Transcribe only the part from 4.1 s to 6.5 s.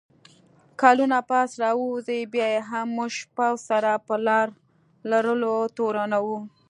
لار لرلو تورنوو